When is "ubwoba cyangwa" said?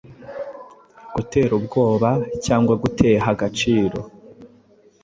1.59-2.73